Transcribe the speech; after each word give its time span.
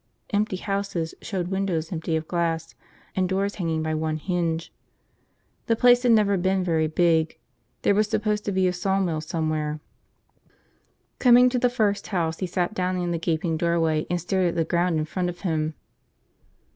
Empty 0.31 0.55
houses 0.55 1.13
showed 1.21 1.49
windows 1.49 1.91
empty 1.93 2.15
of 2.15 2.27
glass 2.27 2.73
and 3.15 3.29
doors 3.29 3.53
hanging 3.61 3.83
by 3.83 3.93
one 3.93 4.17
hinge. 4.17 4.73
The 5.67 5.75
place 5.75 6.01
had 6.01 6.11
never 6.11 6.37
been 6.37 6.63
very 6.63 6.87
big. 6.87 7.37
There 7.83 7.93
was 7.93 8.07
supposed 8.09 8.43
to 8.45 8.51
be 8.51 8.67
a 8.67 8.73
sawmill 8.73 9.21
somewhere. 9.21 9.79
Coming 11.19 11.49
to 11.49 11.59
the 11.59 11.69
first 11.69 12.07
house 12.07 12.39
he 12.39 12.47
sat 12.47 12.73
down 12.73 12.97
in 12.97 13.11
the 13.11 13.19
gaping 13.19 13.57
doorway 13.57 14.07
and 14.09 14.19
stared 14.19 14.47
at 14.47 14.55
the 14.55 14.65
ground 14.65 14.97
in 14.97 15.05
front 15.05 15.29
of 15.29 15.41
him. 15.41 15.75